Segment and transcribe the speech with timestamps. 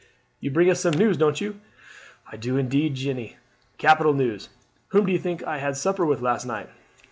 [0.39, 1.59] You bring us some news, don't you?"
[2.31, 3.35] "I do indeed, Jeanne;
[3.77, 4.49] capital news.
[4.87, 6.71] Whom do you think I had supper with last night?"